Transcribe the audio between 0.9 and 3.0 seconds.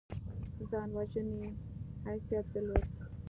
وژنې حیثیت درلود.